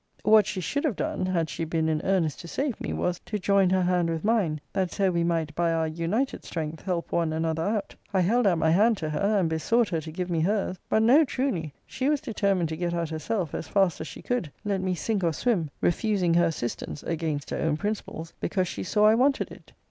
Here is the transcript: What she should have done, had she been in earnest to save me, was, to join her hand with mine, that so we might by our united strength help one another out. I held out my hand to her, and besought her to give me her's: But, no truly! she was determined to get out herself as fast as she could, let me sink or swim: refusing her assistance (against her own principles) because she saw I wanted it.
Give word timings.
What 0.23 0.47
she 0.47 0.61
should 0.61 0.83
have 0.85 0.95
done, 0.95 1.27
had 1.27 1.47
she 1.47 1.63
been 1.63 1.87
in 1.87 2.01
earnest 2.03 2.39
to 2.39 2.47
save 2.47 2.81
me, 2.81 2.91
was, 2.91 3.19
to 3.27 3.37
join 3.37 3.69
her 3.69 3.83
hand 3.83 4.09
with 4.09 4.23
mine, 4.23 4.59
that 4.73 4.91
so 4.91 5.11
we 5.11 5.23
might 5.23 5.53
by 5.53 5.71
our 5.71 5.87
united 5.87 6.43
strength 6.43 6.81
help 6.81 7.11
one 7.11 7.31
another 7.31 7.61
out. 7.61 7.93
I 8.11 8.21
held 8.21 8.47
out 8.47 8.57
my 8.57 8.71
hand 8.71 8.97
to 8.97 9.11
her, 9.11 9.37
and 9.37 9.47
besought 9.47 9.89
her 9.89 10.01
to 10.01 10.11
give 10.11 10.31
me 10.31 10.39
her's: 10.39 10.79
But, 10.89 11.03
no 11.03 11.23
truly! 11.23 11.75
she 11.85 12.09
was 12.09 12.19
determined 12.19 12.69
to 12.69 12.77
get 12.77 12.95
out 12.95 13.09
herself 13.11 13.53
as 13.53 13.67
fast 13.67 14.01
as 14.01 14.07
she 14.07 14.23
could, 14.23 14.51
let 14.65 14.81
me 14.81 14.95
sink 14.95 15.23
or 15.23 15.33
swim: 15.33 15.69
refusing 15.81 16.33
her 16.33 16.45
assistance 16.45 17.03
(against 17.03 17.51
her 17.51 17.59
own 17.59 17.77
principles) 17.77 18.33
because 18.39 18.67
she 18.67 18.81
saw 18.81 19.05
I 19.05 19.13
wanted 19.13 19.51
it. 19.51 19.71